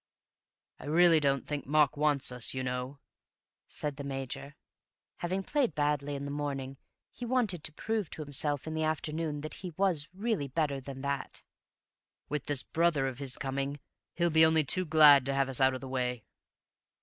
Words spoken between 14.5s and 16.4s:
too glad to have us out of the way."